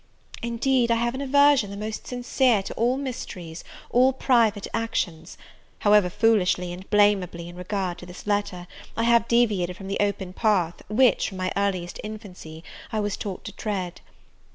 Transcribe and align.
Indeed, 0.41 0.89
I 0.89 0.95
have 0.95 1.13
an 1.13 1.21
aversion 1.21 1.69
the 1.69 1.77
most 1.77 2.07
sincere 2.07 2.63
to 2.63 2.73
all 2.73 2.97
mysteries, 2.97 3.63
all 3.91 4.13
private 4.13 4.65
actions; 4.73 5.37
however 5.77 6.09
foolishly 6.09 6.73
and 6.73 6.89
blameably, 6.89 7.47
in 7.47 7.55
regard 7.55 7.99
to 7.99 8.07
this 8.07 8.25
letter, 8.25 8.65
I 8.97 9.03
have 9.03 9.27
deviated 9.27 9.77
from 9.77 9.89
the 9.89 9.99
open 9.99 10.33
path 10.33 10.81
which, 10.89 11.29
from 11.29 11.37
my 11.37 11.51
earliest 11.55 11.99
infancy, 12.03 12.63
I 12.91 12.99
was 12.99 13.15
taught 13.15 13.43
to 13.43 13.51
tread. 13.51 14.01